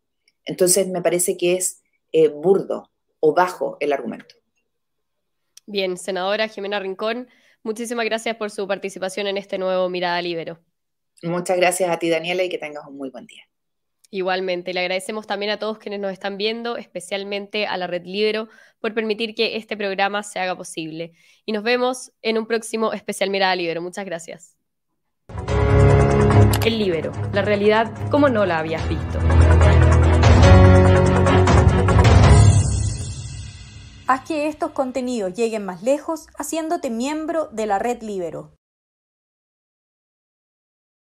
Entonces, 0.44 0.86
me 0.88 1.00
parece 1.00 1.38
que 1.38 1.54
es 1.54 1.82
eh, 2.12 2.28
burdo 2.28 2.90
o 3.20 3.32
bajo 3.32 3.78
el 3.80 3.94
argumento. 3.94 4.34
Bien, 5.66 5.96
senadora 5.96 6.48
Jimena 6.48 6.78
Rincón, 6.78 7.28
muchísimas 7.62 8.04
gracias 8.04 8.36
por 8.36 8.50
su 8.50 8.68
participación 8.68 9.26
en 9.26 9.38
este 9.38 9.56
nuevo 9.56 9.88
Mirada 9.88 10.20
Libero. 10.20 10.60
Muchas 11.22 11.56
gracias 11.56 11.90
a 11.90 11.98
ti, 11.98 12.10
Daniela, 12.10 12.42
y 12.44 12.48
que 12.48 12.58
tengas 12.58 12.86
un 12.86 12.96
muy 12.96 13.10
buen 13.10 13.26
día. 13.26 13.44
Igualmente, 14.10 14.72
le 14.72 14.80
agradecemos 14.80 15.26
también 15.26 15.50
a 15.50 15.58
todos 15.58 15.78
quienes 15.78 15.98
nos 15.98 16.12
están 16.12 16.36
viendo, 16.36 16.76
especialmente 16.76 17.66
a 17.66 17.76
la 17.76 17.88
Red 17.88 18.04
Libero, 18.04 18.48
por 18.78 18.94
permitir 18.94 19.34
que 19.34 19.56
este 19.56 19.76
programa 19.76 20.22
se 20.22 20.38
haga 20.38 20.56
posible. 20.56 21.14
Y 21.44 21.52
nos 21.52 21.64
vemos 21.64 22.12
en 22.22 22.38
un 22.38 22.46
próximo 22.46 22.92
especial 22.92 23.30
Mirada 23.30 23.56
Libero. 23.56 23.82
Muchas 23.82 24.04
gracias. 24.04 24.56
El 26.64 26.78
Libero, 26.78 27.10
la 27.32 27.42
realidad 27.42 27.92
como 28.10 28.28
no 28.28 28.46
la 28.46 28.60
habías 28.60 28.88
visto. 28.88 29.18
Haz 34.06 34.28
que 34.28 34.46
estos 34.46 34.70
contenidos 34.70 35.34
lleguen 35.34 35.64
más 35.64 35.82
lejos 35.82 36.26
haciéndote 36.38 36.90
miembro 36.90 37.48
de 37.48 37.66
la 37.66 37.78
Red 37.78 38.02
Libero. 38.02 38.52